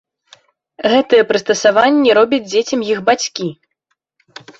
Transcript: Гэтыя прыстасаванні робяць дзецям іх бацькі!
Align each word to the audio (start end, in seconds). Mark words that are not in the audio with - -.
Гэтыя 0.93 1.27
прыстасаванні 1.31 2.15
робяць 2.19 2.39
дзецям 2.51 2.79
іх 2.95 3.03
бацькі! 3.11 3.47